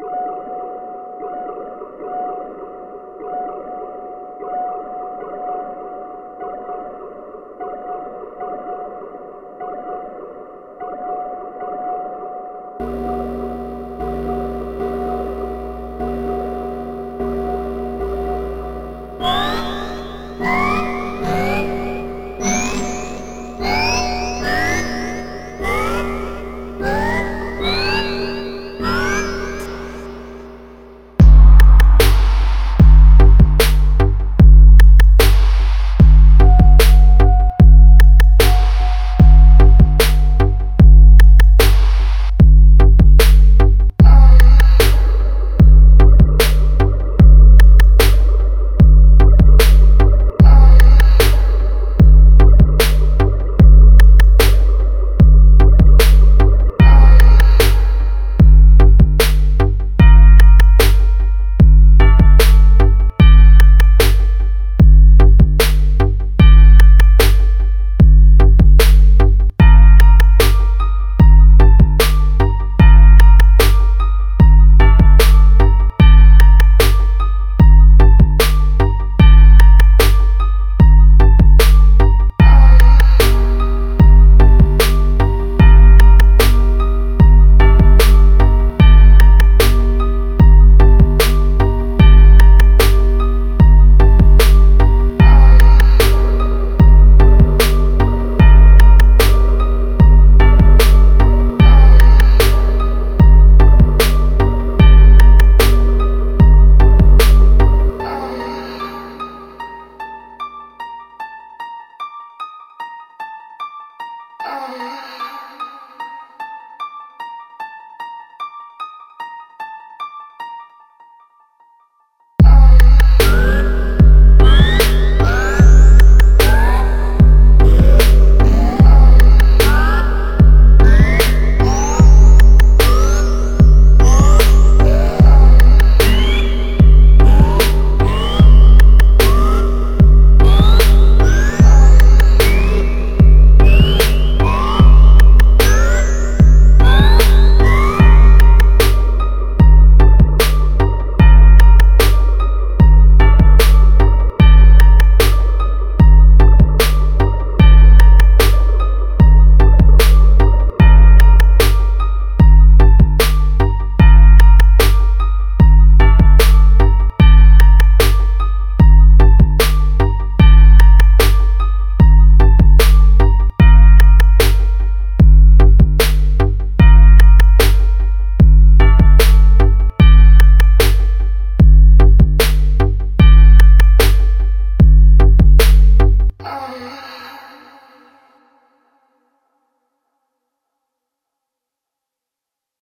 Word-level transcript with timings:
you 0.00 0.37